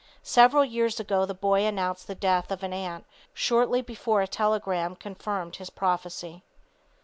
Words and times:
Several 0.23 0.65
years 0.65 0.99
ago 0.99 1.27
the 1.27 1.35
boy 1.35 1.63
announced 1.63 2.07
the 2.07 2.15
death 2.15 2.49
of 2.49 2.63
an 2.63 2.73
aunt 2.73 3.05
shortly 3.35 3.83
before 3.83 4.23
a 4.23 4.27
telegram 4.27 4.95
confirmed 4.95 5.57
his 5.57 5.69
prophesy. 5.69 6.43